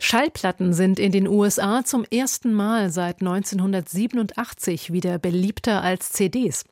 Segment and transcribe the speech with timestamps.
[0.00, 6.64] Schallplatten sind in den USA zum ersten Mal seit 1987 wieder beliebter als CDs.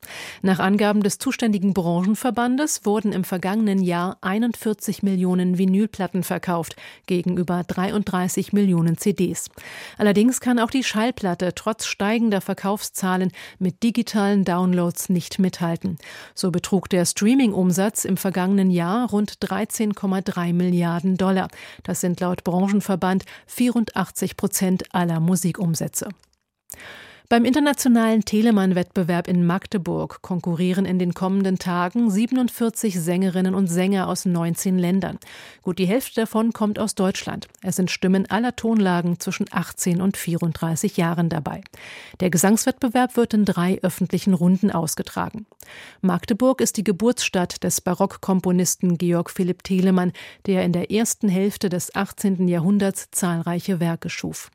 [0.42, 6.76] Nach Angaben des zuständigen Branchenverbandes wurden im vergangenen Jahr 41 Millionen Vinylplatten verkauft,
[7.06, 9.50] gegenüber 33 Millionen CDs.
[9.98, 15.98] Allerdings kann auch die Schallplatte trotz steigender Verkaufszahlen mit digitalen Downloads nicht mithalten.
[16.36, 21.48] So betrug der Streaming-Umsatz im vergangenen Jahr rund 13,3 Milliarden Dollar.
[21.82, 26.08] Das sind laut Branchenverband Deutschland 84 Prozent aller Musikumsätze.
[27.28, 34.26] Beim internationalen Telemann-Wettbewerb in Magdeburg konkurrieren in den kommenden Tagen 47 Sängerinnen und Sänger aus
[34.26, 35.18] 19 Ländern.
[35.62, 37.48] Gut die Hälfte davon kommt aus Deutschland.
[37.62, 41.62] Es sind Stimmen aller Tonlagen zwischen 18 und 34 Jahren dabei.
[42.20, 45.46] Der Gesangswettbewerb wird in drei öffentlichen Runden ausgetragen.
[46.02, 50.12] Magdeburg ist die Geburtsstadt des Barockkomponisten Georg Philipp Telemann,
[50.46, 52.46] der in der ersten Hälfte des 18.
[52.46, 54.52] Jahrhunderts zahlreiche Werke schuf.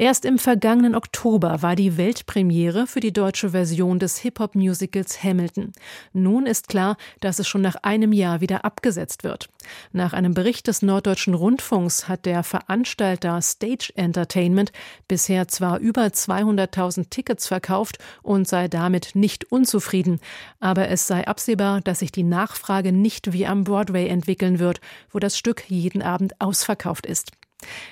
[0.00, 5.72] Erst im vergangenen Oktober war die Weltpremiere für die deutsche Version des Hip-Hop-Musicals Hamilton.
[6.14, 9.50] Nun ist klar, dass es schon nach einem Jahr wieder abgesetzt wird.
[9.92, 14.72] Nach einem Bericht des Norddeutschen Rundfunks hat der Veranstalter Stage Entertainment
[15.06, 20.18] bisher zwar über 200.000 Tickets verkauft und sei damit nicht unzufrieden,
[20.60, 25.18] aber es sei absehbar, dass sich die Nachfrage nicht wie am Broadway entwickeln wird, wo
[25.18, 27.32] das Stück jeden Abend ausverkauft ist.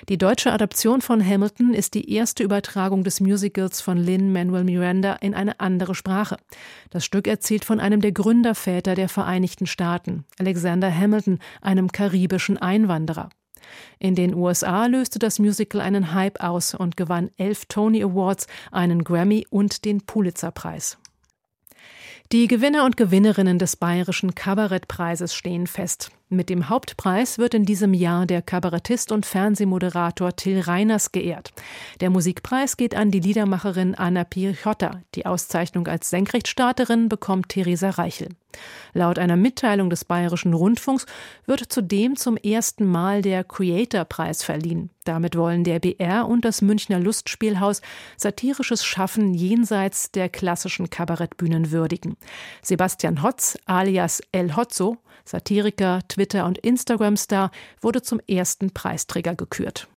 [0.07, 5.33] Die deutsche Adaption von Hamilton ist die erste Übertragung des Musicals von Lin-Manuel Miranda in
[5.33, 6.37] eine andere Sprache.
[6.89, 13.29] Das Stück erzählt von einem der Gründerväter der Vereinigten Staaten, Alexander Hamilton, einem karibischen Einwanderer.
[13.99, 19.03] In den USA löste das Musical einen Hype aus und gewann elf Tony Awards, einen
[19.03, 20.97] Grammy und den Pulitzerpreis.
[22.31, 26.11] Die Gewinner und Gewinnerinnen des Bayerischen Kabarettpreises stehen fest.
[26.31, 31.51] Mit dem Hauptpreis wird in diesem Jahr der Kabarettist und Fernsehmoderator Till Reiners geehrt.
[32.01, 35.01] Der Musikpreis geht an die Liedermacherin Anna Pirchotta.
[35.15, 38.29] Die Auszeichnung als Senkrechtstarterin bekommt Theresa Reichel.
[38.93, 41.07] Laut einer Mitteilung des Bayerischen Rundfunks
[41.47, 44.91] wird zudem zum ersten Mal der Creator-Preis verliehen.
[45.05, 47.81] Damit wollen der BR und das Münchner Lustspielhaus
[48.17, 52.17] satirisches Schaffen jenseits der klassischen Kabarettbühnen würdigen.
[52.61, 57.49] Sebastian Hotz alias El Hotzo Satiriker, Twitter- und Instagram-Star,
[57.81, 59.87] wurde zum ersten Preisträger gekürt.